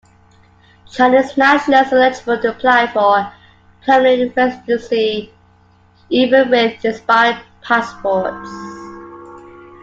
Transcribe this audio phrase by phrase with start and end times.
[0.91, 3.31] Chinese nationals were eligible to apply for
[3.85, 5.31] permanent residency,
[6.09, 8.49] even with expired passports.